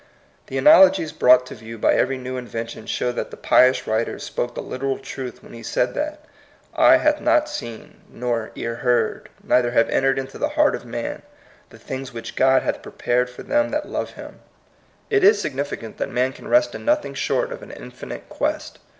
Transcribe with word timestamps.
The 0.47 0.57
analogies 0.57 1.11
brought 1.11 1.45
to 1.45 1.53
view 1.53 1.77
by 1.77 1.93
every 1.93 2.17
new 2.17 2.35
invention 2.35 2.87
show 2.87 3.11
that 3.11 3.29
the 3.29 3.37
pious 3.37 3.85
writer 3.85 4.17
spoke 4.17 4.55
the 4.55 4.61
literal 4.63 4.97
truth 4.97 5.43
when 5.43 5.53
he 5.53 5.61
said 5.61 5.93
that, 5.93 6.25
'^Eye 6.75 6.99
hath 6.99 7.21
not 7.21 7.47
seen, 7.47 8.01
nor 8.09 8.49
ear 8.55 8.77
heard, 8.77 9.29
neither 9.43 9.69
have 9.69 9.87
entered 9.89 10.17
into 10.17 10.39
the 10.39 10.49
heart 10.57 10.73
of 10.73 10.85
man, 10.87 11.21
the 11.69 11.77
things 11.77 12.13
which 12.13 12.35
God 12.35 12.63
hath 12.63 12.81
prepared 12.81 13.29
for 13.29 13.43
them 13.43 13.69
that 13.69 13.87
love 13.89 14.13
him.'' 14.13 14.39
THE 14.39 14.39
POINT 14.39 14.43
OF 14.43 15.09
VIEW. 15.09 15.17
78 15.17 15.17
It 15.17 15.23
is 15.29 15.39
significant 15.39 15.97
that 15.99 16.09
man 16.09 16.33
can 16.33 16.47
rest 16.47 16.73
in 16.73 16.83
nothing 16.83 17.13
short 17.13 17.51
of 17.51 17.61
an 17.61 17.69
infinite 17.69 18.27
qnest. 18.27 18.77